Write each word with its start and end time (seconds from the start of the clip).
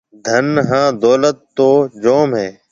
ڌن 0.25 0.47
هانَ 0.69 0.85
دولت 1.03 1.37
تو 1.55 1.67
جوم 2.03 2.29
هيَ۔ 2.39 2.49